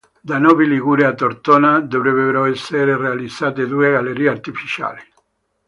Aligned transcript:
Da 0.27 0.37
Novi 0.39 0.65
Ligure 0.67 1.05
a 1.05 1.13
Tortona 1.13 1.79
dovrebbero 1.79 2.45
essere 2.45 2.97
realizzate 2.97 3.67
due 3.67 3.91
gallerie 3.91 4.29
artificiali. 4.29 5.01